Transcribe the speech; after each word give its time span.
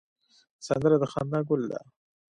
سندره 0.67 0.95
د 0.99 1.03
خندا 1.11 1.39
ګل 1.49 1.61
ده 1.71 1.79